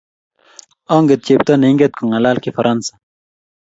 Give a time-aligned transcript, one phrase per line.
[0.95, 2.91] onget chepto neinget kong'alal kifaransa